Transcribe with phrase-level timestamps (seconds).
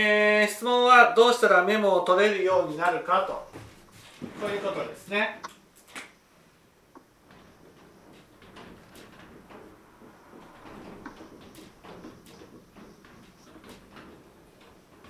[0.00, 3.32] えー、質問はどうしたらメモを取れるようになるかと。
[4.40, 5.40] こういうことですね。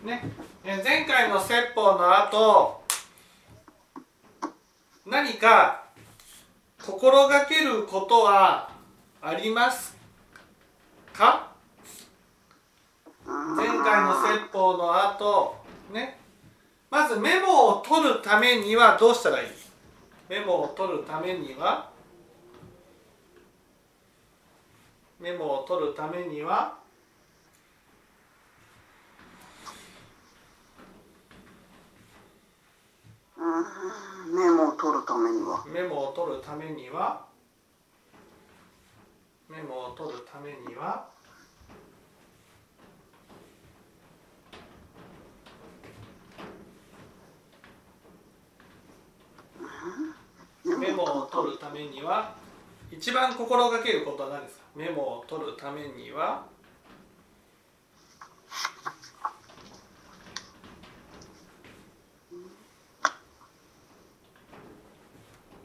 [0.04, 0.22] ね、
[0.64, 2.82] え前回の説法の後
[5.04, 5.82] 何か
[6.82, 8.70] 心がけることは
[9.20, 9.94] あります
[11.12, 11.47] か？
[13.82, 15.56] 回の説法の後
[15.92, 16.18] ね。
[16.90, 19.48] まずメモを取るためにはどうしたらいい？
[20.28, 21.90] メモを取るためには
[25.20, 26.76] メモを取るためには
[34.32, 35.66] メモを取るためには？
[35.68, 37.26] メモを取るためには
[39.48, 41.08] メモを取るためには
[50.76, 52.34] メモを取るためには
[52.90, 54.64] 一番心がけることは何ですか？
[54.76, 56.44] メモを取るためには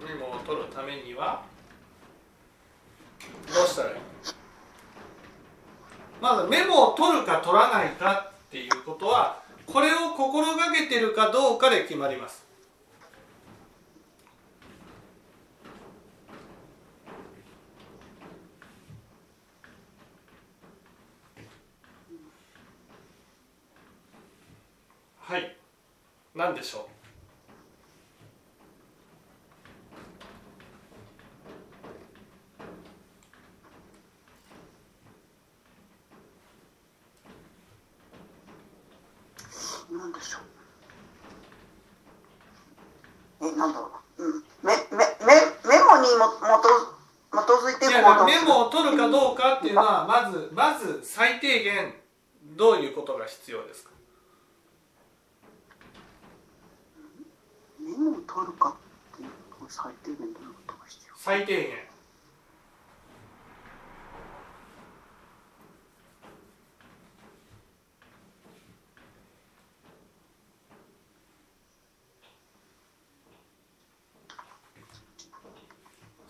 [0.06, 1.44] メモを取るためには
[3.54, 3.96] どうしたらいい？
[6.22, 12.44] まずメモを取るか取らないかっていうことはこれを心がけてるかどうかで決まります
[25.20, 25.56] はい
[26.44, 26.90] 何でしょ
[39.90, 39.98] う？
[39.98, 40.40] なんでしょ
[43.40, 43.48] う？
[43.48, 45.34] えなんだろう、うん、メメメ
[45.70, 46.42] メモにも基
[47.32, 47.86] 基づいて。
[47.88, 51.94] いやメモを取るかどうかっていうのはまずまず最低限
[52.58, 53.92] どういうことが必要ですか
[57.80, 58.76] メモを取るか
[59.14, 59.30] っていう
[59.70, 61.94] 最低限どういうことが必要最低限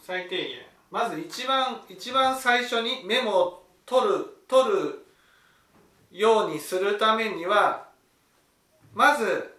[0.05, 0.73] 最低限。
[0.91, 5.05] まず一番一番最初にメモを取る取る
[6.11, 7.87] ようにするためには
[8.93, 9.55] まず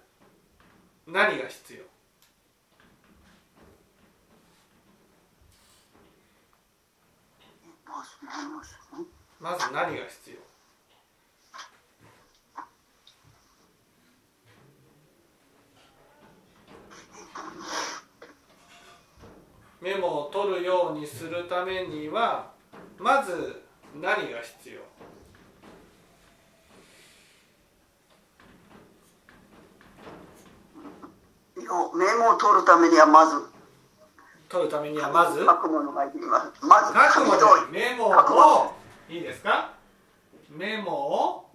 [1.09, 1.83] 何が必要
[7.85, 9.05] まずメモする
[9.45, 10.39] まず何が必要？
[19.83, 22.53] メモを取るようにするためには
[22.99, 23.61] まず
[24.01, 24.81] 何が必要？
[31.95, 33.37] メモを取るためにはまず。
[34.49, 35.45] 取るためにはまず？
[35.45, 36.65] 書くものがいります。
[36.65, 38.74] まず書くもの書きメモを
[39.09, 39.75] いいですか？
[40.51, 41.51] メモを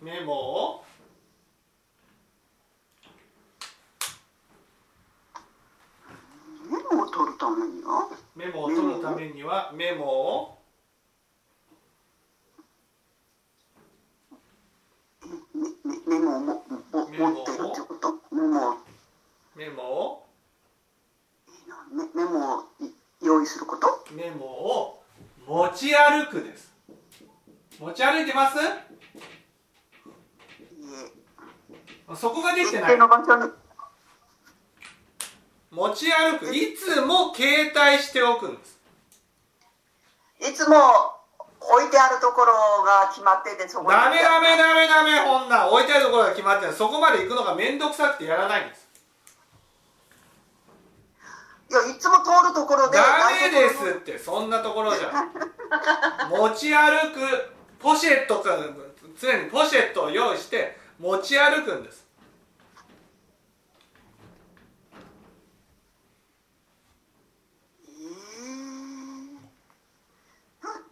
[0.00, 0.84] メモを
[6.68, 8.08] メモを取るためには？
[8.34, 10.58] メモを取るためにはメモを
[16.06, 16.62] メモをもも
[17.10, 18.14] メモを持ってるってこと？
[18.34, 18.76] メモを。
[19.54, 20.26] メモを
[21.92, 22.64] メメモを
[23.22, 23.91] 用意すること？
[24.12, 25.02] メモを
[25.46, 26.72] 持ち歩くです。
[27.80, 28.58] 持ち歩いてます？
[28.58, 28.60] い
[32.16, 32.98] そこができてない。
[32.98, 33.08] 持
[35.90, 36.54] ち歩く。
[36.54, 38.78] いつも携帯しておくんです。
[40.40, 40.76] いつも
[41.60, 42.52] 置いてあるところ
[42.84, 43.90] が決まっててそこに。
[43.90, 48.81] ダメダメダメダメこんなん置いてあるところが決まってそこまで行くのが面倒くさくてやらないんです
[51.72, 55.10] いやいつも通るところでダメですってそんなところじゃ。
[56.28, 57.20] 持ち歩く
[57.78, 58.58] ポシェットか
[59.18, 62.06] 常にポシェットを用意して持ち歩くんです。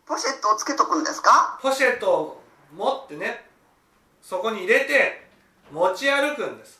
[0.06, 1.58] ポシェットをつけとくんですか？
[1.62, 2.42] ポシェットを
[2.74, 3.44] 持ってね
[4.22, 5.28] そこに入れて
[5.70, 6.79] 持ち歩くんです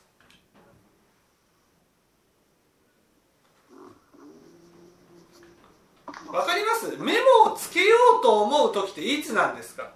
[6.87, 6.97] ます。
[6.99, 9.91] メモをつけようと思う時っていつなんですか？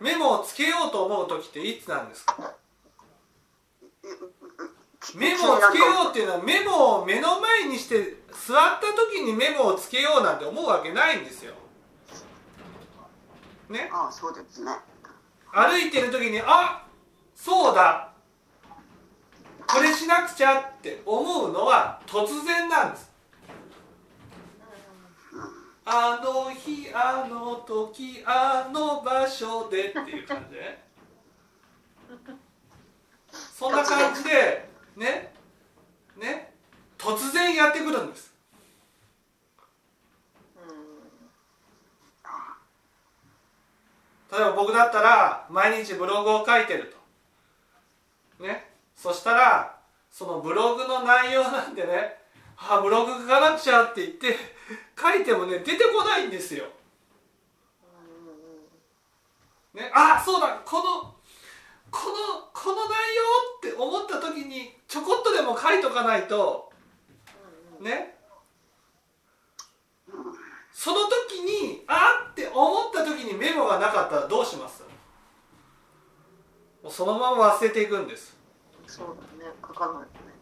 [0.00, 2.54] メモをつけようと思う時っていつなんですか？
[5.14, 11.54] メモをつけようっていうのはメモを目の前にして座った時にメモをつけようなんて思うわけないんですよ。
[13.68, 13.90] ね？
[13.92, 14.72] ああそうですね。
[15.52, 16.86] 歩いてる時にあ
[17.34, 18.11] そうだ。
[19.72, 23.10] これしなくちゃって思うのは突然なんです。
[25.84, 30.78] あの日あの時あの場所でっていう感じで
[33.32, 35.34] そんな感じでね
[36.16, 36.54] ね
[36.98, 38.32] 突然やってくるんです。
[44.30, 46.94] 例えば僕だったら毎日ブログを書いてる
[48.38, 48.44] と。
[48.44, 48.71] ね
[49.02, 49.74] そしたら
[50.12, 52.18] そのブログの内容なんでね
[52.56, 54.36] あブログ書かなくちゃって言って
[54.96, 56.66] 書いてもね出てこないんですよ。
[59.74, 60.82] ね、あそうだこの
[61.90, 66.70] このこの内容って思った時にちょこっとでも書いとかないと
[67.80, 68.14] ね。
[70.72, 74.84] その時にあって思った時にメモがなかったらどうします？
[76.84, 78.40] もうそのまま忘れていくんです。
[78.92, 79.50] そうだね。
[79.66, 80.32] 書かないとね。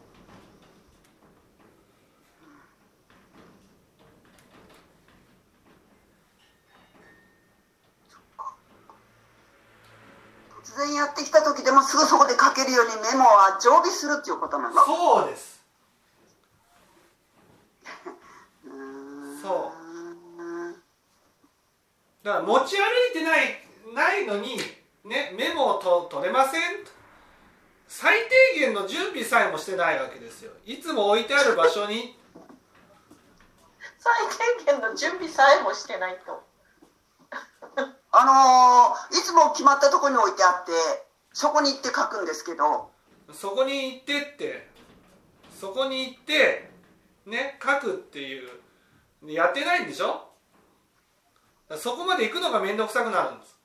[10.63, 14.75] 突然やってきた時でもすぐそこで書けるようにメモは常備するっていうことなの？
[14.85, 15.61] そうです。
[19.41, 19.81] そう。
[22.23, 24.57] だから持ち歩いてないないのに
[25.03, 26.85] ねメモをと取れません？
[26.85, 26.91] と
[27.93, 28.17] 最
[28.55, 30.51] 低限の準備さえもしてないわけですよ。
[30.65, 32.17] いつも置いてある場所に。
[33.99, 34.13] 最
[34.57, 36.41] 低限の準備さえもしてないと。
[38.13, 40.71] あのーいつも決まったところに置いてあって
[41.33, 42.91] そこに行って書くんですけど。
[43.33, 44.69] そこに行ってって。
[45.59, 46.71] そこに行って
[47.25, 48.61] ね書くっていう。
[49.25, 50.29] やってないんでしょ？
[51.77, 53.55] そこまで行くのが面倒くさくなるんです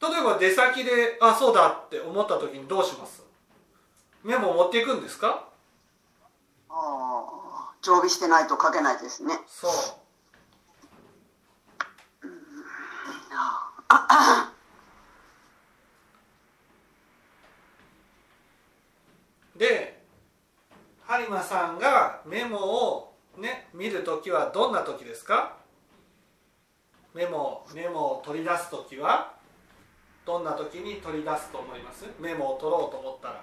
[0.00, 3.22] 例えば出先であそうだって思った時にどうします？
[4.24, 5.48] メモを持っていくんですか？
[6.68, 9.38] ああ常備してないと書けないですね。
[9.46, 9.70] そう。
[19.58, 20.02] で
[21.06, 25.56] 播磨さんがメモをね見るときはどんな時ですか？
[27.14, 29.32] メモメモを取り出す時は？
[30.28, 32.04] どんな時に取り出すと思います？
[32.20, 33.42] メモを取ろうと思ったら。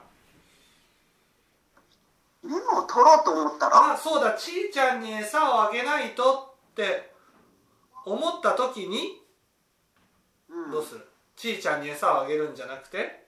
[2.44, 3.94] メモを取ろうと思ったら？
[3.94, 4.34] あそうだ。
[4.34, 7.12] ちーちゃんに餌をあげないとって
[8.06, 9.20] 思った時に
[10.48, 10.72] うん。
[10.72, 11.08] どうする？
[11.36, 13.26] ちーちゃんに餌をあげるんじゃなくて？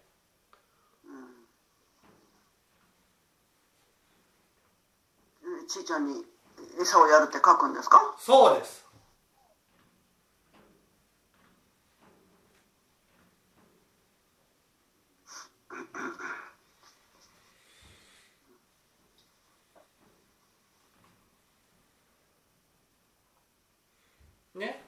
[5.43, 5.67] うん。
[5.67, 6.23] ちいちゃんに
[6.79, 8.15] 餌をやるって書くんですか？
[8.19, 8.85] そうです
[24.55, 24.83] ね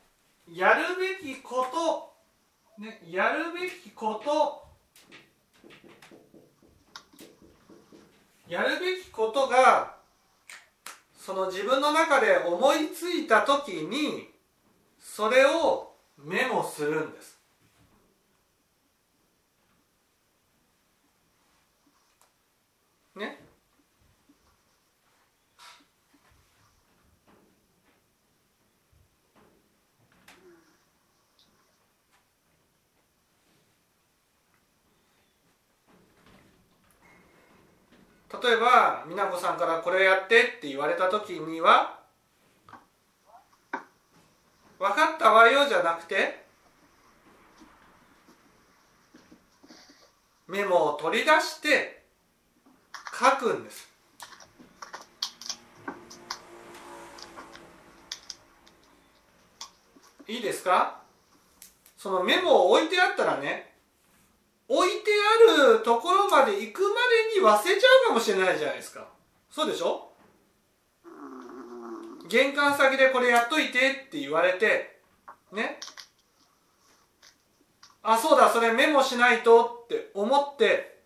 [0.54, 4.68] やるべきことねやるべきこと
[8.48, 9.96] やるべきことが
[11.16, 14.30] その自分の中で思いついた時に
[15.00, 17.40] それをメモするんです
[23.16, 23.38] ね
[38.42, 42.00] 例えば美奈子さんからこれやってって言われた時には
[44.80, 46.46] 分かったわよじゃなくて
[50.48, 52.04] メモを取り出して
[53.20, 53.90] 書くんです。
[60.28, 61.02] いいですか？
[61.98, 63.69] そのメモを置いてあったらね
[64.70, 65.12] 置いて
[65.50, 66.90] あるところまで行くま
[67.34, 69.08] でに忘れちゃうかもしれないじゃないですか。
[69.50, 70.12] そうでしょ？
[72.30, 75.00] 玄関先でこれやっといてって言われて
[75.52, 75.80] ね？
[78.04, 81.00] あそうだそれメモしないとって思って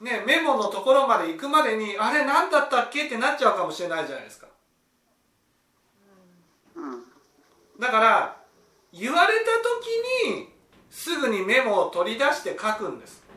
[0.00, 3.04] ねメモのところまで行くまでにあれ何だったっけ？
[3.04, 4.48] ってなっちゃうかもしれないじゃないですか。
[6.76, 7.04] うん。
[7.78, 8.36] だから
[8.92, 9.44] 言われた
[10.26, 10.48] 時に
[10.90, 13.28] すぐにメモを取り出して書くんです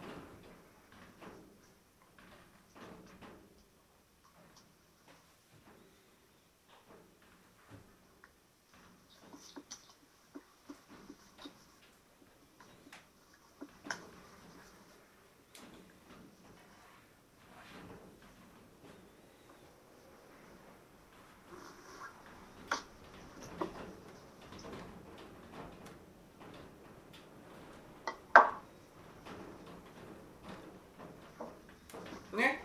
[32.34, 32.64] ね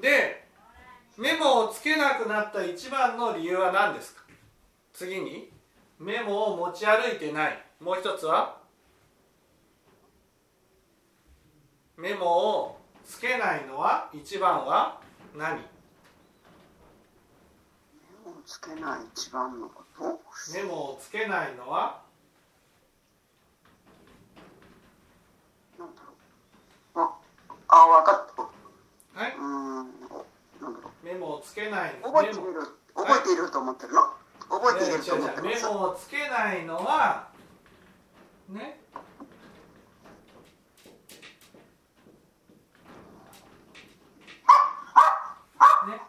[0.00, 0.46] で
[1.18, 1.96] メモをつけ
[2.72, 4.22] 一番の理由は何ですか？
[4.92, 5.50] 次に。
[5.98, 7.64] メモを持ち歩いてない。
[7.80, 8.58] もう一つは？
[11.96, 15.00] メモをつけないのは一番は？
[15.34, 15.56] 何？
[15.56, 15.62] メ
[18.24, 20.20] モをつけない一番のこと？
[20.54, 22.02] メモをつけないのは
[25.78, 26.02] なんだ
[26.94, 27.10] ろうあ
[27.68, 28.42] あ分かった
[29.22, 29.82] はいうーんお
[30.62, 32.60] なんだろメモをつけないう覚えている
[32.94, 34.02] 覚えていると思ってるの
[34.48, 37.28] 覚えていると思ってるメモをつけないのは
[38.48, 38.80] ね。
[45.86, 46.00] ね。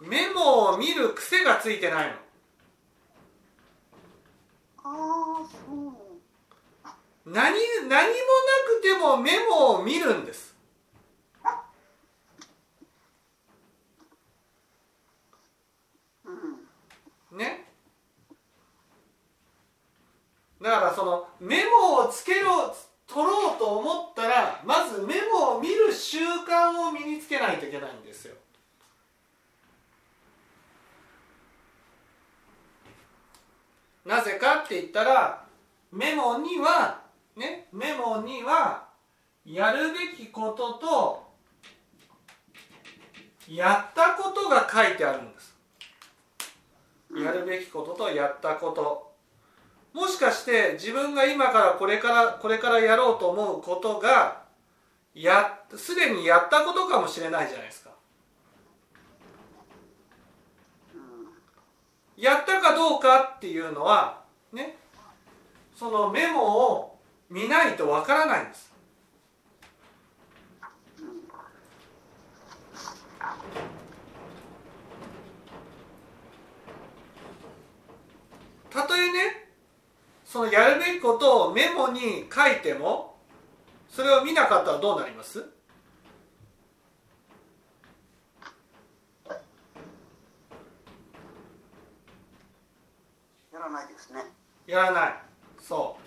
[0.00, 2.12] メモを見る癖がついてないの
[4.84, 6.12] ああそう
[7.24, 7.56] 何
[7.88, 8.08] 何もな
[8.66, 10.56] くてもメモを見るんです
[16.24, 17.64] うんね
[20.60, 22.74] だからそのメモをつけろ
[23.06, 28.34] 取ろうと思ったらまずメモを見る習慣を身につけないといけないんですよ
[34.04, 35.44] なぜかって言ったら
[35.92, 37.02] メモには
[37.36, 38.88] ねメモには
[39.44, 41.32] やるべきことと
[43.48, 45.54] やったことが書いてあるんです
[47.16, 49.12] やるべきこととやったこと
[49.92, 51.76] もしかして自分が今か
[52.10, 54.42] らこれからやろうと思うことが
[55.14, 57.90] やすでにやったことかもしれないじゃないですか。
[62.16, 64.76] やったかどうかっていうのはね
[65.76, 66.98] そのメモを
[67.30, 68.72] 見ないとわからないんです。
[78.68, 79.51] たとえね
[80.32, 83.18] そのやるべきことをメモに書いても
[83.90, 85.46] それを見なかったらどうなります？
[93.52, 94.24] やらないですね。
[94.66, 95.14] やらない。
[95.60, 96.02] そう。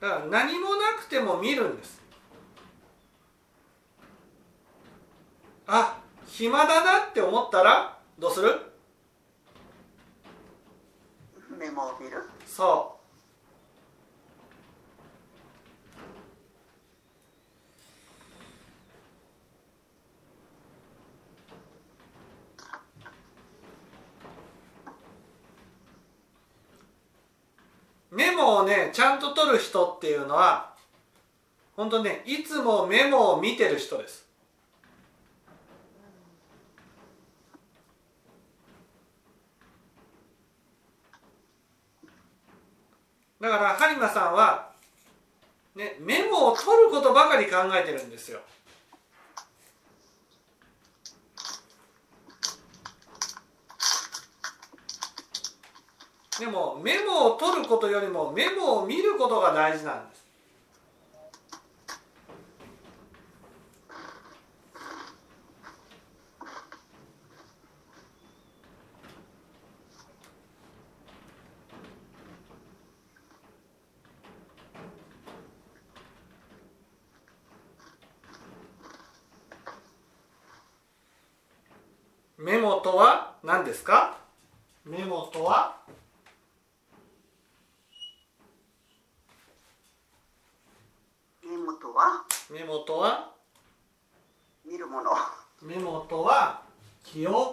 [0.00, 2.02] だから何もなくても見るんです
[5.70, 8.58] あ暇だなって思ったらどうする？
[11.58, 12.22] メモを見る？
[12.46, 12.98] そう。
[28.16, 30.74] メモをねちゃんと取る人っていうのは
[31.76, 34.27] 本当ねいつもメモを見てる人です
[43.40, 44.70] だから播磨さんは、
[45.76, 48.40] ね、メモを取ることばかり考えてるんですよ。
[56.40, 60.17] でもメモを取ることよりもメモを見ることが大事なんです。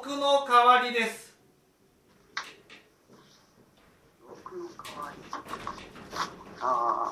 [0.06, 1.34] 6の代わりです。
[4.56, 5.18] の代わり。
[6.62, 7.05] ああ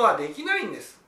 [0.00, 0.98] ことはできないんです。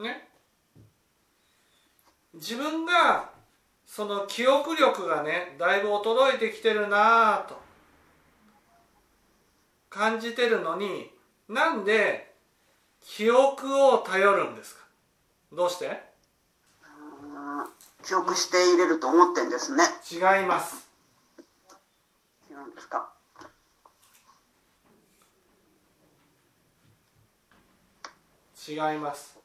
[0.00, 0.28] ね。
[2.34, 3.29] 自分が
[4.00, 7.60] その記憶力がねだいぶ衰えてきてるなぁと。
[9.90, 11.10] 感じてるのに
[11.50, 12.32] なんで
[13.02, 14.80] 記憶を頼るんですか？
[15.52, 16.02] どうして？
[17.22, 17.66] うん
[18.02, 19.84] 記憶して入れると思ってんですね。
[20.10, 20.88] 違います。
[22.50, 23.12] 違うんですか？
[28.66, 29.39] 違います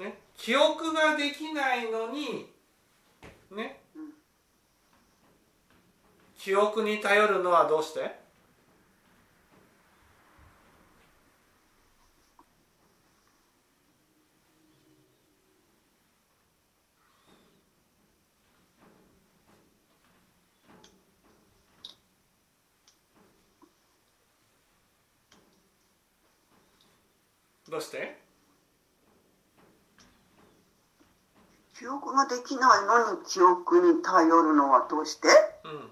[0.00, 2.50] ね記憶ができないのに
[3.50, 3.80] ね。
[6.38, 8.18] 記憶に頼るのはどうして？
[27.68, 28.19] どうして？
[31.80, 35.28] 記憶ができないのに記憶に頼るのはどうして？
[35.64, 35.90] うん。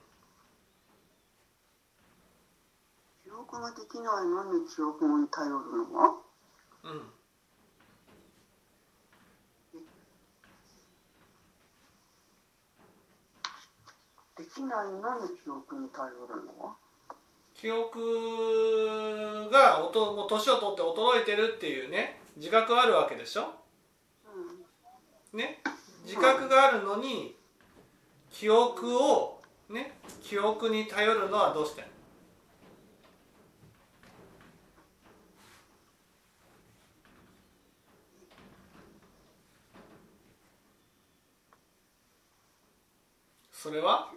[3.24, 5.54] 記憶ができないのに記憶に頼る
[5.88, 6.16] のは？
[6.84, 7.08] うん。
[14.36, 16.76] できないのに記憶に頼るのは？
[17.54, 23.54] 記憶がおともう年を取って衰えてるっていうね自覚があるわけでしょ
[25.32, 25.62] ね
[26.08, 27.36] 自覚があるのに
[28.32, 29.92] 記憶をね
[30.22, 31.84] 記憶に頼るのはどうして
[43.52, 44.08] それは？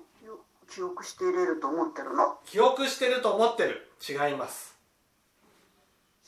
[0.74, 2.38] 記憶して入れると思ってるの？
[2.46, 3.92] 記憶してると思ってる。
[4.08, 4.78] 違います。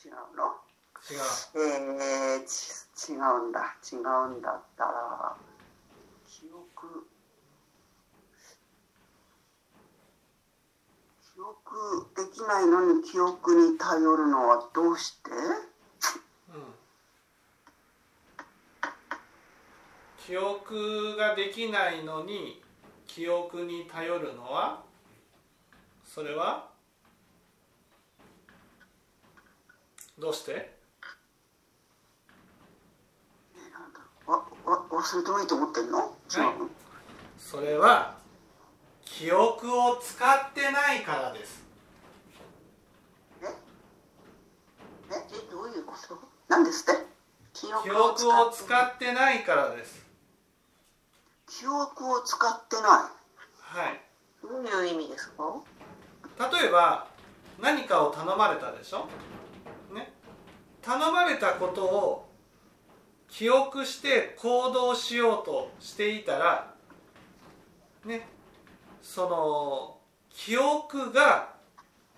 [0.04, 0.52] 違うの？
[1.10, 1.18] 違う。
[1.56, 3.76] えー、ち違うんだ。
[3.90, 5.36] 違うんだったら
[6.26, 7.06] 記憶
[11.22, 15.30] 記憶できないのに記憶に頼るのはどうして？
[15.30, 15.36] うん。
[20.26, 22.62] 記憶ができないのに
[23.06, 24.82] 記憶に頼るのは？
[26.04, 26.68] それは？
[30.18, 30.72] どうして？
[34.26, 36.16] わわ忘れてもいいと思ってんの？
[36.34, 36.70] 違うの、
[37.36, 38.23] それは？
[39.16, 41.62] 記憶を使ってないからです。
[43.42, 43.44] え？
[43.46, 43.48] え？
[45.52, 46.18] どういうこと？
[46.48, 47.00] 何ですって？
[47.52, 47.96] 記記憶
[48.28, 50.04] を使ってないからです。
[51.46, 52.86] 記憶を使ってない？
[53.60, 54.00] はい。
[54.42, 55.44] どういう意味ですか？
[56.50, 57.06] 例えば
[57.60, 59.06] 何かを頼まれたでしょ？
[59.94, 60.12] ね？
[60.82, 62.28] 頼まれたことを
[63.28, 66.74] 記憶して行動しようとしていたら
[68.04, 68.26] ね？
[69.04, 69.98] その
[70.30, 71.50] 記憶が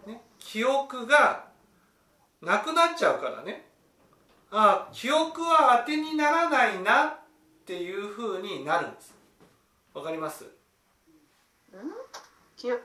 [0.07, 1.47] ね記憶が
[2.41, 3.67] なくなっちゃうからね。
[4.53, 7.19] あ記憶は当てにならないなっ
[7.67, 9.15] ていうふうになるんです。
[9.93, 10.47] わかります？
[12.57, 12.79] きゅん。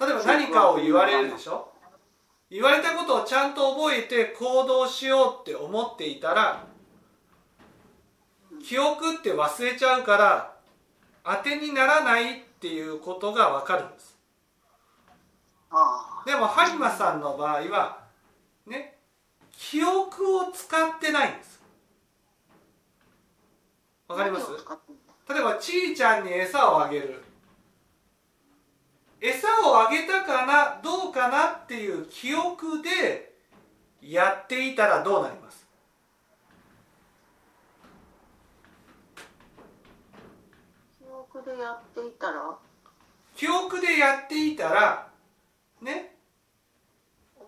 [0.00, 1.72] 例えば何かを言われるでしょ？
[2.50, 6.66] 言われたことをちゃんと覚えて行動しようって思っていたら
[8.62, 10.57] 記憶って忘れちゃうから
[11.30, 14.16] 当てにならないっていうことが分かるんです。
[15.70, 17.98] あでもハリマさんの場合は
[18.66, 18.96] ね
[19.52, 21.60] 記憶を使ってないんです。
[24.08, 24.46] あわかります？
[25.28, 27.22] 例えばちーちゃんに餌をあげる。
[29.20, 33.34] 餌をあげたかなどうかなっていう記憶で
[34.00, 35.67] やっていたらどうなります？
[41.60, 42.56] やっていたら？
[43.36, 45.08] 記憶でやっていたら
[45.80, 46.14] ね？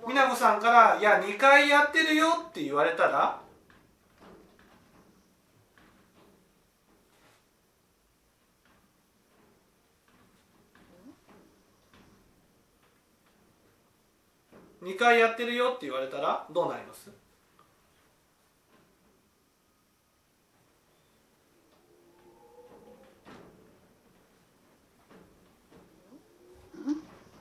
[0.06, 3.40] 美奈子さんから「いや2回やってるよ」って言われたら
[14.82, 17.10] ？2回やってるよって言われたらどうなります？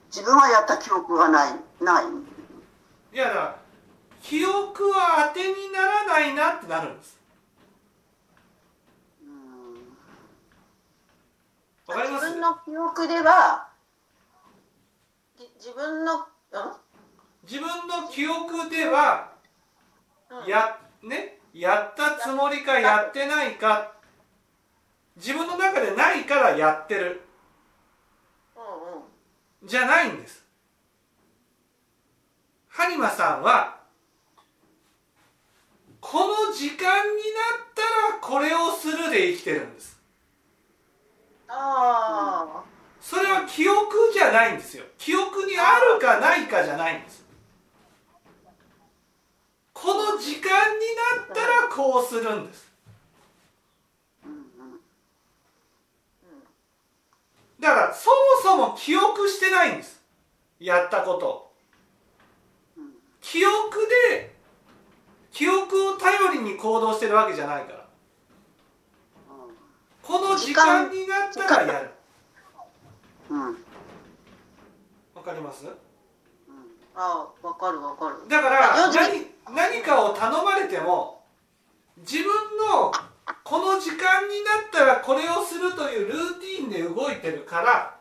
[0.09, 2.05] 自分はやった記憶がないない。
[3.13, 3.55] いやだから
[4.21, 7.17] 記憶は当てにならないなってなるんです。
[11.87, 12.25] わかります？
[12.25, 13.69] 自分の記憶では
[15.37, 16.23] じ自分の、うん？
[17.47, 19.31] 自分の記憶では
[20.29, 20.49] うん。
[20.49, 23.93] やねやったつもりかやってないか
[25.15, 27.21] 自分の中でないからやってる
[29.63, 30.45] じゃないんです。
[32.67, 33.79] ハニマさんは
[35.99, 37.81] この時間になった
[38.13, 39.99] らこれをするで生きてるんです。
[41.47, 42.63] ああ、
[43.01, 44.85] それは記憶じゃないんですよ。
[44.97, 47.25] 記憶にあるかないかじゃないんです。
[49.73, 50.49] この時間に
[51.17, 52.68] なったらこうするんです
[57.59, 60.01] だからそもそも記憶してないんです。
[60.59, 61.27] やったこと。
[61.27, 61.53] を
[63.21, 64.35] 記憶で
[65.31, 67.85] 記憶を頼りに行動してるわけじゃないから。
[70.01, 71.91] この時間になったらやる。
[75.13, 75.67] わかります？
[76.95, 78.27] ああわかるわかる。
[78.27, 78.97] だから4時
[79.53, 81.23] 何何かを頼まれても
[81.97, 82.25] 自分
[82.57, 82.91] の
[83.43, 87.95] この時間になったらこれをするというルーティンで動いてるから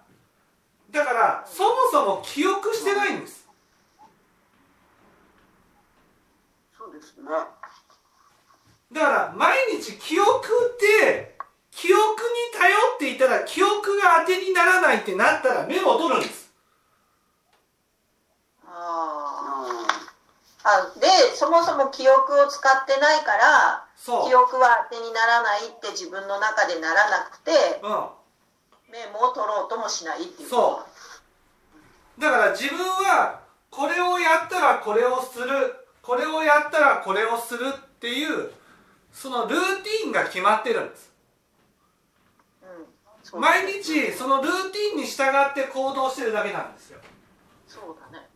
[0.90, 3.46] だからそもそも記憶してないんです。
[6.76, 7.24] そうですね。
[8.92, 11.36] だから毎日記憶って
[11.70, 16.50] 記憶に頼っていたら記憶が当てにならないってなったらメモを取るんです。
[18.66, 19.86] あう
[20.64, 27.50] ああでそもそも記憶を使ってないから記憶は当てにならないって自分の中でならなくて
[27.82, 28.08] うん。
[28.90, 30.82] メモを取ろうともしないっていうそ
[32.18, 35.46] うだから自分はこれをやったらこれをする。
[36.00, 38.50] これをやったらこれをするっていう
[39.12, 41.12] そのルーティンが決まってるんです。
[43.34, 47.00] 毎日そのルーティンに従って行動してるだけなんですよ。
[47.66, 48.27] そうだね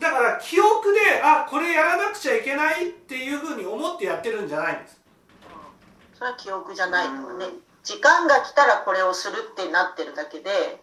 [0.00, 4.94] だから記憶であこれやらなくちゃいけないっていうふうに思ってやってるんじゃないんです。
[4.94, 5.00] うん
[6.18, 7.46] それは記憶じゃないのはね。
[7.82, 10.82] 時間が来たらこれをするってなってるだけで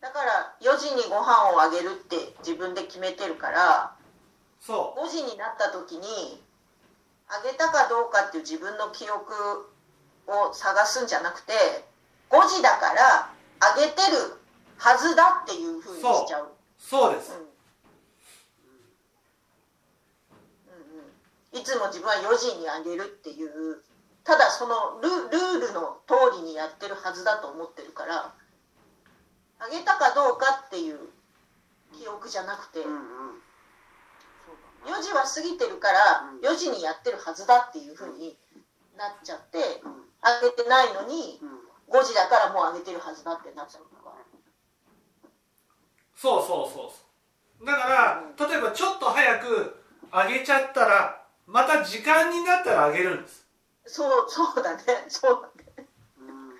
[0.00, 3.94] だから4時にご飯をあげるって自分で決めてるから
[4.60, 6.42] そ5時になった時に
[7.28, 9.32] あげたかどうかっていう自分の記憶
[10.26, 11.52] を探すんじゃなくて
[12.30, 14.38] 5時だからあげてる
[14.76, 17.32] はずだっていうふうにしちゃううそうです。
[21.52, 21.60] うん。
[21.60, 23.82] いつも自分は4時にあげるっていう
[24.24, 28.34] ただそのルルールの通りにやってるはずだと思ってるから
[29.58, 30.98] あげたかどうかっていう
[31.98, 32.92] 記憶じゃなくて、うん。
[32.92, 33.00] うん
[34.86, 38.36] 4時は過ぎてるから4時にやってるはずだっていうふうに
[38.96, 39.82] なっちゃって
[40.22, 41.40] あげてないのに
[41.90, 43.97] 5時だからもうあげてるはずだってなっちゃう
[46.20, 47.66] そうそうそうそう。
[47.66, 49.76] だから例えばちょっと早く
[50.10, 53.46] あげちゃったらまた時間になったらあげるんです。
[53.86, 54.82] そう そうだね。
[55.08, 55.86] そうだね。
[56.18, 56.28] うん。
[56.28, 56.50] うん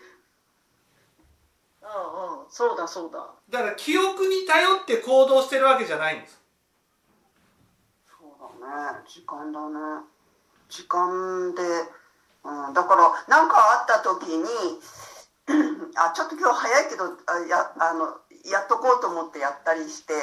[2.42, 2.46] うん。
[2.48, 3.26] そうだそうだ。
[3.48, 6.40] だから記憶に頼って行動してるわけじゃないんです。
[8.16, 9.02] そうだね。
[9.08, 10.04] 時間だね。
[10.68, 11.62] 時間で、
[12.44, 14.46] うん、だから何かあった時に
[15.96, 20.14] あちょっと今日早いけどあやあのやっとこうと思ってやったりして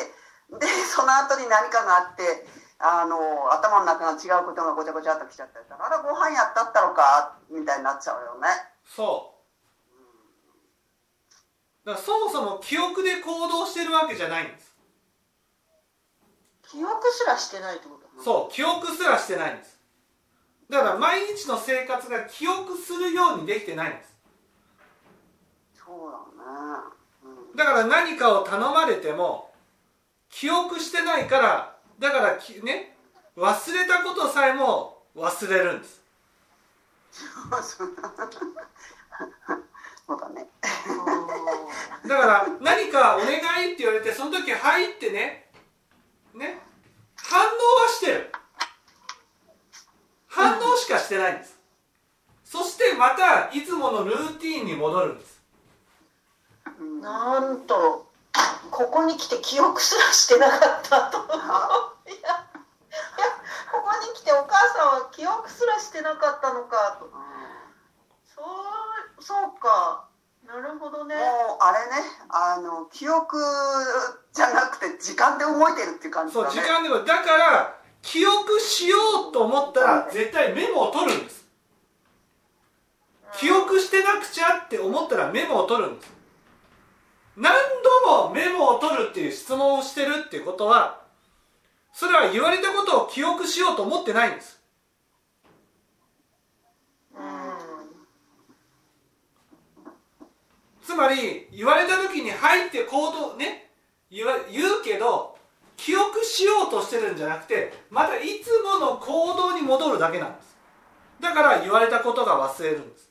[0.49, 2.47] で その後に何かがあって
[2.77, 8.47] あの頭の中が違うことがごちゃごちゃっときちゃったりあらご飯やったったのかみたいになっちゃうよね。
[8.85, 9.35] そう。
[11.87, 14.75] だからそもそも記憶で行動してるわけじゃないんです。
[16.63, 19.79] 記憶すらしてないってことそう記憶すらしてないんです。
[20.69, 24.15] だから毎日の生活が記憶するようにできてないんです。
[25.85, 26.23] そうだね、
[26.89, 27.04] うん
[27.55, 29.51] だから何かを頼まれても
[30.29, 32.95] 記憶してないからだからきね
[33.37, 36.01] 忘れたことさえも忘れるんです。
[40.07, 40.47] そうだね。
[42.07, 45.49] だから何かお願いって言われてその時「はい」ってね
[46.33, 46.61] ね
[47.15, 47.45] 反応
[47.81, 48.31] はしてる。
[50.27, 51.57] 反応しかしてないんです。
[52.43, 55.34] そしてまたいつものルーティンに戻るんです
[57.01, 61.29] なんと5ここに来て記憶すらしてなかったとい
[62.11, 62.45] やいや
[63.71, 67.09] ここに来てお母さんは記憶すらしてなかったのかと。
[68.35, 70.07] そうそうか。
[70.45, 71.15] なるほどね。
[71.15, 71.25] もう
[71.59, 73.37] あれねあの記憶
[74.33, 78.97] じゃなくて時間で覚えてるっていう感じそうだね時間でもだから記憶しよ
[79.29, 81.45] うと思ったら絶対メモを取るんです。
[83.39, 86.14] 記憶してなくちゃって思ったらメモを取るんです
[87.37, 87.53] 何
[88.05, 91.01] 度もメモを取るっていう質問をしてるっていうことは
[91.93, 94.61] それは言われたことを記憶しようと思ってないんです。
[100.81, 103.69] つまり言われた時に入って行動ね
[104.11, 105.35] 言わ言うけど
[105.77, 110.55] 記憶しようとしてるんじゃなくてまたいつもの行動に戻るだけなんです。
[111.19, 113.04] だから言われたことが忘れるんです。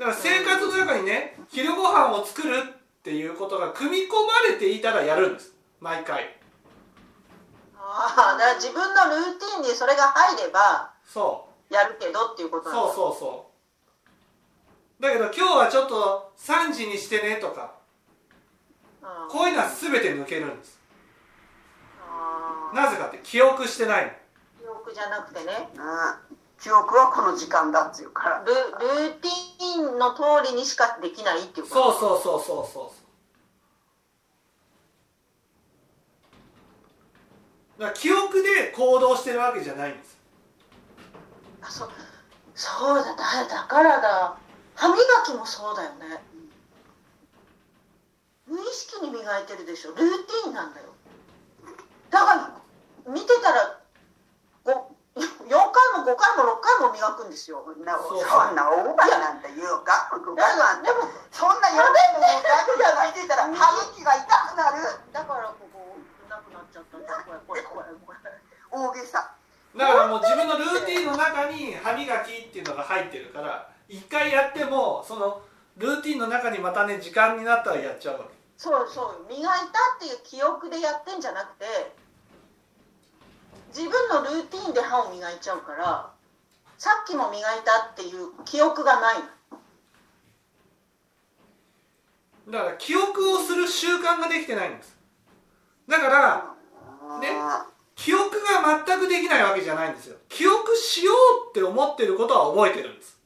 [0.00, 4.12] だから生活の中にね昼ご飯を作るっていうことが組み込
[4.48, 5.52] まれていたらやるんです。
[5.78, 6.36] 毎回。
[7.76, 11.74] ああだから自分のルーティンにそれが入ればそう。
[11.74, 12.80] やるけどっていうことなんだ。
[12.80, 13.50] そうそうそ
[14.98, 15.02] う。
[15.02, 17.74] だけど今日はちょっと3時にしてねとか
[19.02, 19.28] うん。
[19.28, 20.80] こういうのは全て抜けるんです。
[22.72, 24.16] なぜかって記憶してない
[24.58, 25.68] 記憶じゃなくてね。
[25.74, 25.78] う
[26.32, 28.44] ん記憶はこの時間だっていうから。
[28.44, 31.92] ルルーティンの通りにしかできないっていうこと？
[31.92, 32.92] そうそうそうそうそ
[37.78, 37.80] う。
[37.80, 40.18] だから記憶で行動してるわけじゃないんです。
[41.62, 41.90] あそう
[42.54, 44.36] そうだだだからだ。
[44.74, 46.22] 歯磨きもそうだよね。
[48.46, 49.92] 無意識に磨いてるでしょ。
[49.92, 50.88] ルーティンなんだよ。
[52.10, 52.60] だから
[53.10, 53.80] 見てたら
[54.64, 55.58] ご4回
[55.98, 57.66] も5回も6回も磨くんですよ。
[57.66, 60.06] そんなそうそんな大場なんて言うか。
[60.14, 64.86] 5回はでもそんな4回も5回もじゃないってたら歯茎が痛くなる。
[65.12, 65.98] だからここ
[66.30, 66.98] なくなっちゃった。
[66.98, 68.18] んだこれこれこれ。
[68.70, 69.34] 大げさ。
[69.76, 75.42] だからもう自分のルーティンの中に歯磨きっていうのが入ってるから一回やってもその
[75.76, 78.34] ルーティンの中にまたね時間になったらやっちゃうわけ。
[78.56, 79.26] そうそう。
[79.28, 81.66] 磨いたっていう記憶でやってんじゃなくて
[83.70, 86.10] 自分のルーティンで歯を磨いちゃうから
[86.78, 89.16] さっきも磨いたっていう記憶がない
[92.48, 94.96] だから記憶をする習慣ができてないんです。
[95.88, 96.54] だから
[97.20, 97.28] ね
[97.94, 100.16] 記憶が全くできないわけじゃないんですよ。
[100.28, 103.20] 記憶しようって思ってることは覚えてるんです。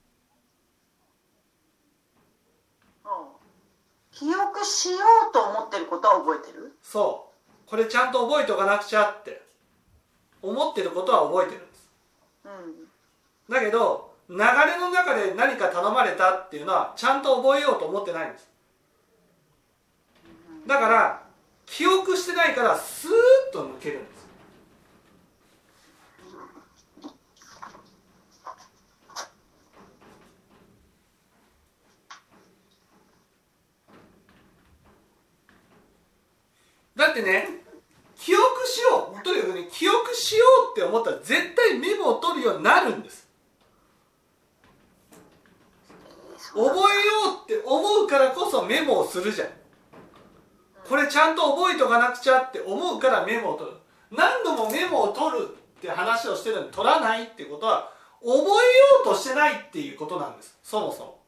[4.11, 4.99] 記憶しよ
[5.31, 6.77] うと思ってることは覚えてる？
[6.83, 7.31] そ
[7.67, 7.71] う。
[7.71, 9.44] これちゃんと覚えておかなくちゃって
[10.49, 11.91] 思ってることは覚えてるんです。
[12.45, 13.55] うん。
[13.55, 18.49] だけど流れの中で何か頼まれたっていうのはちゃんと覚えようと思ってないんです。
[20.67, 21.23] だから
[21.67, 23.13] 記憶してないからスーッ
[23.53, 24.15] と抜けるんです。
[36.97, 37.49] だってね
[38.17, 43.29] 記憶しようとにかくね記憶しようって思ったら絶対メモを取るようになるんです。
[46.53, 46.73] 覚えよ
[47.41, 49.49] うって思うからこそメモをするじゃん。
[50.89, 53.77] これちゃんと覚えとかなくちゃって思うからメモを取る。
[54.11, 58.43] 何度もメモを取るって話をしてるのに取らないってことは覚えよ
[59.05, 60.59] うとしてないっていうことなんです。
[60.63, 61.24] そもそも。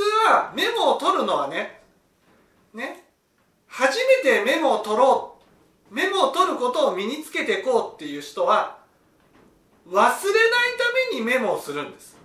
[0.00, 1.80] 通はメモを取るのはね
[2.72, 3.04] ね
[3.66, 5.36] 初めてメモを取ろ
[5.90, 8.78] うメモを取ることを身につけていこうっていう人は
[9.88, 10.12] 忘れない
[11.10, 12.16] ためにメモをするんです。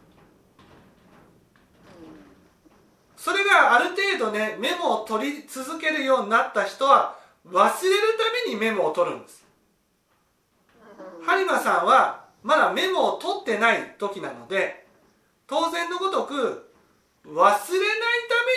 [3.18, 7.72] それがある程度ねメモを取り続けるようになった人は忘れる
[8.46, 9.44] ためにメモを取るんです。
[11.26, 14.86] 播磨さんはまだメモを取ってない時なので
[15.48, 16.65] 当然のごとく
[17.28, 17.58] 忘れない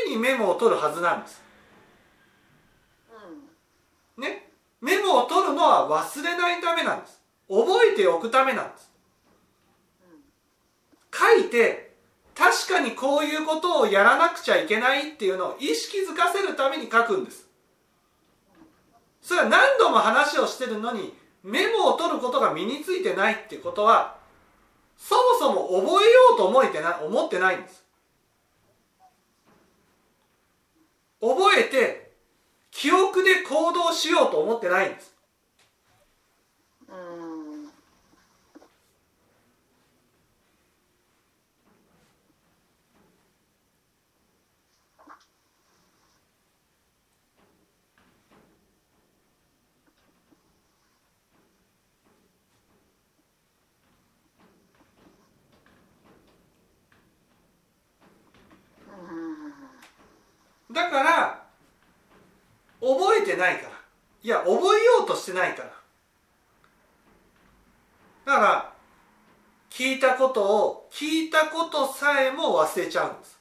[0.04, 1.42] ためにメモを取るはずなんです。
[4.16, 4.50] ね？
[4.80, 7.20] メモを取るのは忘れないためなんです。
[7.48, 8.90] 覚えておくためなんです。
[11.12, 11.94] 書いて
[12.34, 17.48] 確かにこういうことをやらなくちゃいけないっていうのを意識づかせるために書くんです。
[19.22, 24.16] それは何度も話をしてるのにメモを取ることが身についてないっていことは
[24.96, 27.84] そもそも覚えようと思えてな思ってないんです。
[31.20, 32.12] 覚えて
[32.70, 35.14] 記憶で行動しようと思ってないんです
[36.88, 37.48] うん
[60.98, 61.42] から
[62.80, 63.72] 覚えてないから。
[64.20, 65.70] いや覚えようとしてないから。
[68.24, 68.72] だから
[69.70, 73.38] 聞いたことを聞いたことさえも忘れちゃうんです。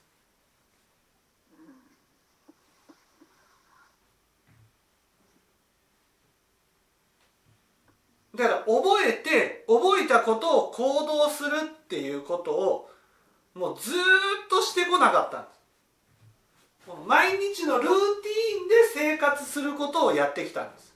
[8.36, 12.90] だから覚えて覚えたことを行動するっていうことを
[13.56, 13.98] もうずーっ
[14.48, 15.57] としてこなかったんです。
[17.06, 20.96] 毎日のルーティーンで生活することをやってきたんです。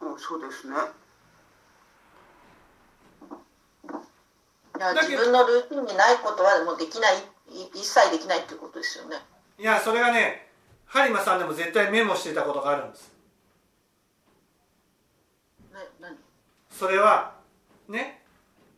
[0.00, 0.76] うん、そうですね。
[5.00, 7.20] 自分のルーティンにないことはもうできないい
[7.74, 9.18] 一切できないっていうことですよね。
[9.58, 10.48] いやそれがね
[10.88, 13.12] 播磨さんでも絶対メモしてたことがあるんです。
[15.72, 16.16] ね何？
[16.70, 17.36] それは
[17.88, 18.22] ね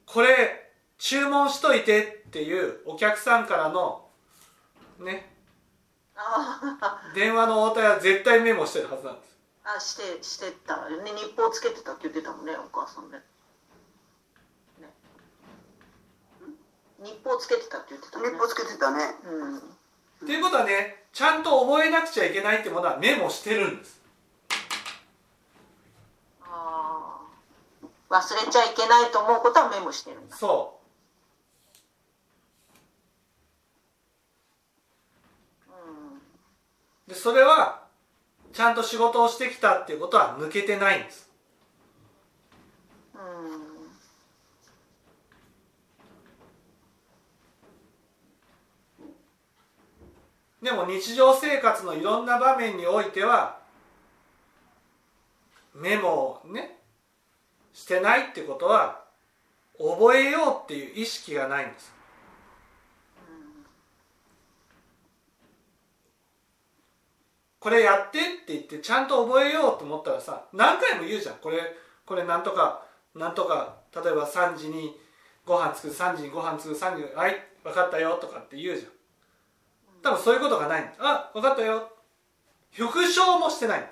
[0.05, 4.04] これ注文しといてっていうお客さんからの
[4.99, 5.35] ね。
[6.17, 9.39] ああ電話の応対は絶対メモしてるはずなんです。
[9.65, 11.11] あしてしてたよね。
[11.13, 13.19] 日報つけてたって言ってたもんねお母さんね。
[14.81, 14.89] ね。
[17.03, 18.31] 日報つけてたって言ってたね。
[18.31, 18.99] 日報つけてたね。
[19.25, 19.59] うん。
[19.59, 19.61] っ
[20.27, 24.01] ていうことはねちゃんと覚えなくちゃいけないってものはメモしてるんです。
[26.43, 27.21] あ
[28.11, 30.37] あ忘れちゃいけないと思うことはメモしてるんだ。
[30.37, 30.84] そうんう
[37.15, 37.85] でそれは
[38.53, 41.31] ちゃんと仕事をしてきたっていうことは抜けてないんです。
[43.15, 43.19] う
[50.63, 50.65] ん。
[50.65, 53.61] でも日常生活のいろんな場面においては
[55.73, 56.79] メモをね
[57.73, 59.05] してないってことは
[59.79, 61.93] 覚えようっていう意識がないんです
[67.65, 71.37] これやってって言ってちゃんと覚えようと思ったらさ何回も言うじゃん。
[71.37, 71.57] これ
[72.05, 72.83] これなんとか
[73.15, 74.95] なんとか例えば3時に
[75.47, 78.91] ご飯作る3時にご飯作る3時にはい分かったよとかって言うじゃん。
[80.03, 80.95] 多分そういうことがない。
[80.99, 81.91] あ分かったよ。
[82.71, 83.91] 復唱もしてない。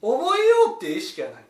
[0.00, 1.44] 覚えようっていう意識はない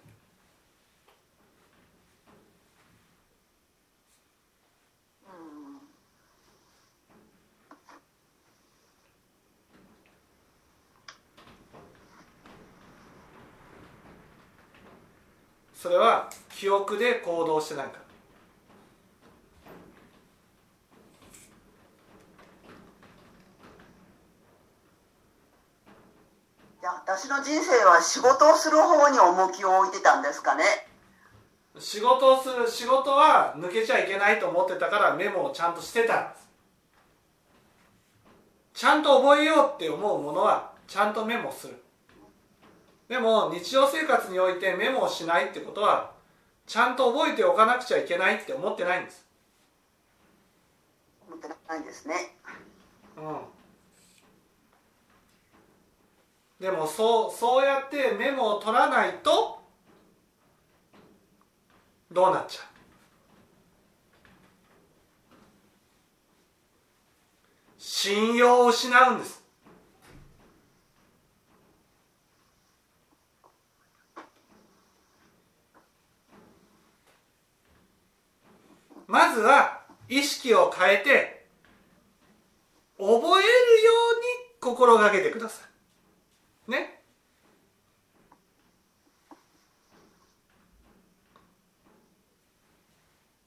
[15.80, 17.92] それは記憶で行動してないか。
[26.82, 30.64] らいや私の人生は仕事をする方に重きを置いてたんですかね？
[31.78, 36.48] 仕事をする仕事は抜けちゃいけないと思ってたからメモをちゃんとしてたんです。
[38.74, 41.80] ちゃんと覚えようって思うものはちゃんとメモする
[43.08, 46.12] でも日常生活においてメモをしないってことは
[46.66, 49.26] ちゃんと覚えておかなくちゃいけないって思ってないんです。
[51.26, 52.36] 思ってないんですね。
[53.16, 53.38] うん。
[56.60, 59.62] でもそうそうやってメモを取らないと
[62.12, 62.64] どうなっちゃう。
[67.78, 69.37] 信用を失うんです
[79.08, 81.46] まずは意識を変えて
[82.98, 83.42] 覚えるように
[84.60, 85.64] 心がけてくださ
[86.68, 86.70] い。
[86.70, 87.00] ね。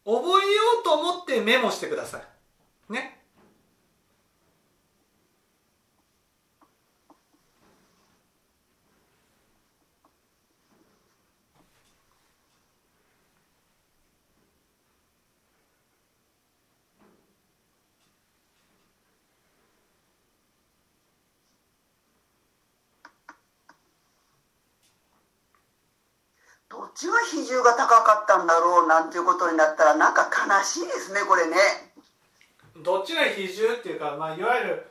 [0.03, 2.19] 覚えようと思ってメモしてくださ
[2.89, 2.93] い。
[2.93, 3.21] ね
[26.71, 31.57] どっちが比重が高かったんだろうなんていうことになったらなんか悲しいですねこれね。
[32.83, 34.85] どっちが比重っていうか、まあ、いわゆる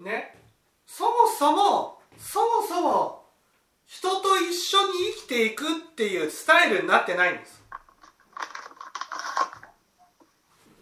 [0.00, 0.34] ね
[0.84, 3.24] そもそもそもそも
[3.86, 7.62] 人と一緒に生きていくっていうスタイルになってないんです。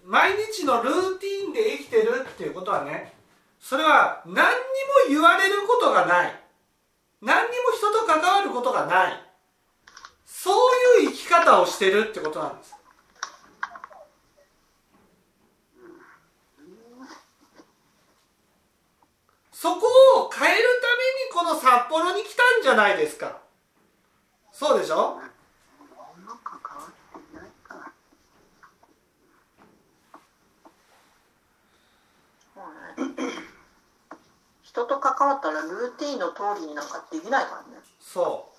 [0.05, 3.13] 毎日のルーティンで生きてるっていうことはね
[3.61, 4.47] それは何にも
[5.11, 6.43] 言われることがない。
[7.21, 9.22] 何にも人と関わることがない。
[10.43, 12.75] そういう生き方をしてるってことなんです。
[19.53, 19.87] そこ
[20.27, 23.39] を変えるためにこの札幌に来たんじゃないですか。
[24.51, 25.21] そうでしょ？
[25.21, 25.31] うね
[34.63, 37.81] 人と関わったらルーティンの通りになんかできないからね。
[38.01, 38.52] そう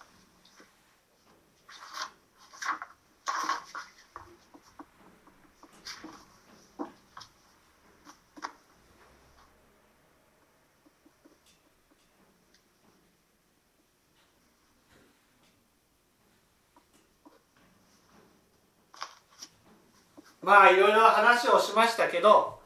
[20.43, 22.59] まあいろいろ話をしましたけど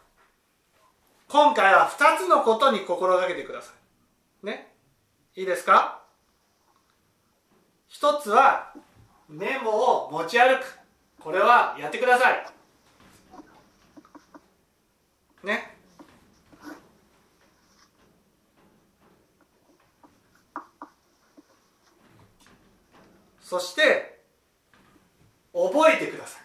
[1.29, 3.71] 今回は2つのことに心がけてくださ
[4.43, 4.45] い。
[4.45, 4.73] ね。
[5.35, 6.01] いいですか？
[7.87, 8.73] 一つは
[9.29, 10.79] メモを持ち歩く。
[11.19, 12.45] これはやってください。
[15.43, 15.75] ね。
[23.41, 24.21] そして
[25.53, 26.39] 覚えてくださ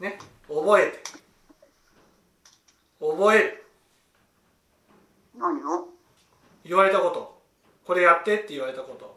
[0.00, 0.02] い。
[0.02, 0.18] ね。
[0.48, 1.02] 覚えて
[3.00, 3.64] 覚える。
[5.36, 5.88] 何を？
[6.64, 7.38] 言われたこと。
[7.84, 9.16] これやってって言われたこと。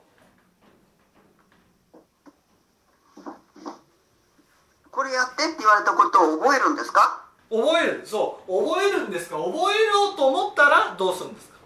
[4.91, 7.25] これやってって言われたことを覚えるんですか？
[7.49, 8.05] 覚える。
[8.05, 8.63] そう。
[8.69, 9.37] 覚えるんですか？
[9.37, 11.57] 覚えようと思ったらどうするんですか？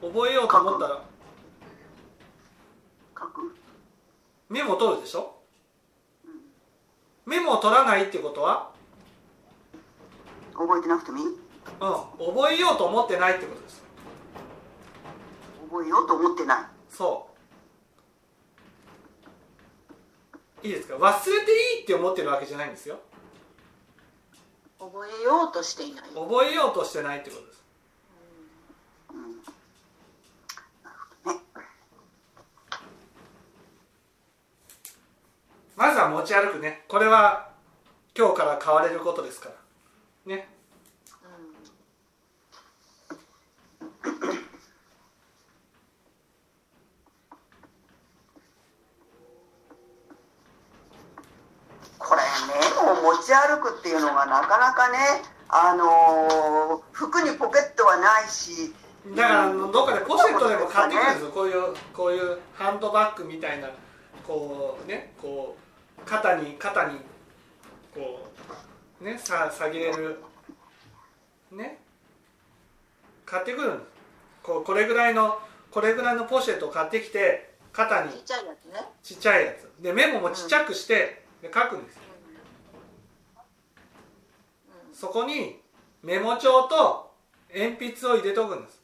[0.00, 1.02] 覚えようと思ったら。
[3.18, 3.56] 書く。
[4.48, 5.33] メモ取るでしょ？
[7.26, 8.70] メモを取らないってことは？
[10.54, 11.24] 覚えてなくてもいい？
[11.24, 11.36] うん。
[12.34, 13.82] 覚えようと思ってないってことです。
[15.70, 16.64] 覚えようと思ってない？
[16.90, 17.28] そ
[20.62, 20.66] う。
[20.66, 20.96] いいですか？
[20.96, 23.00] 忘れていいって思ってるわけじゃないんですよ。
[24.78, 26.04] 覚えようとしていない。
[26.14, 27.63] 覚えようとしてないってことです
[35.76, 36.82] まずは持ち歩くね。
[36.88, 37.48] これは
[38.16, 40.36] 今日から変われることですから。
[40.36, 40.48] ね。
[51.98, 54.98] これメモを持ち歩くっていうのがなかなかね
[55.48, 58.72] あのー服にポケットはないし。
[59.16, 61.30] だからどっかでポシェットでも買ってくるんですよ。
[61.32, 63.68] こういうこういうハンドバッグみたいな
[64.24, 65.63] こうねこう
[66.04, 66.98] 肩に肩に
[67.94, 68.28] こ
[69.00, 70.20] うねさ下げれる。
[71.52, 71.78] ね。
[73.24, 73.88] 買ってくるんです
[74.42, 75.38] こうこれぐらいの
[75.70, 78.12] これぐらいのポシェットを買ってきて肩に。
[78.12, 78.80] ちっちゃいやつね。
[79.02, 79.82] ちっちゃいやつ。
[79.82, 82.02] でメモもちっちゃくしてで書くんですよ。
[84.92, 85.60] そこに
[86.02, 87.10] メモ帳と
[87.52, 88.83] 鉛筆を入れとくんです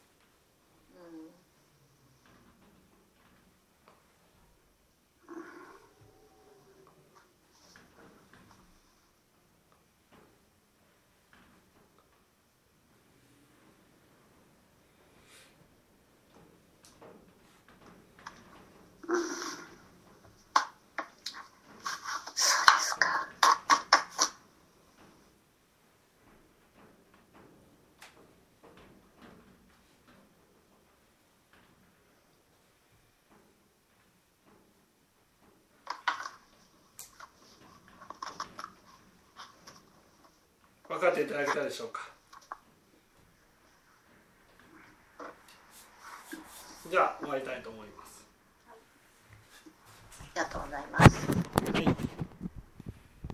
[41.30, 41.89] てあげたでしょ。